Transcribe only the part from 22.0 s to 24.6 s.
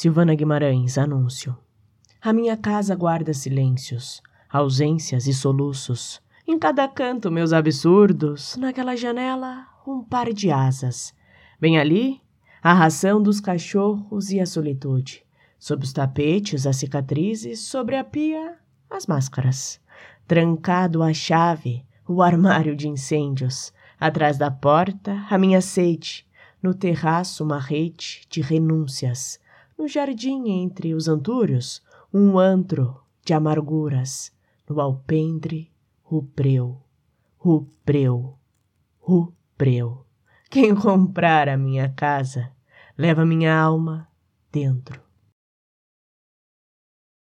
o armário de incêndios. Atrás da